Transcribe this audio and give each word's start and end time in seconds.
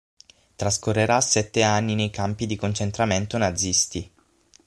Trascorrerà 0.55 1.21
sette 1.21 1.61
anni 1.61 1.93
nei 1.93 2.09
campi 2.09 2.47
di 2.47 2.55
concentramento 2.55 3.37
nazisti. 3.37 4.11